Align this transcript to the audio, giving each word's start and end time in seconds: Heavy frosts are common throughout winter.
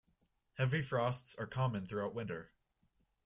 Heavy 0.55 0.81
frosts 0.81 1.35
are 1.35 1.45
common 1.45 1.85
throughout 1.85 2.15
winter. 2.15 2.49